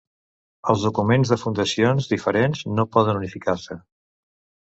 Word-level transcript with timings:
Els 0.71 0.85
documents 0.87 1.33
de 1.33 1.37
fundacions 1.41 2.09
diferents, 2.15 2.63
no 2.79 2.87
poden 2.97 3.19
unificar-se. 3.21 3.77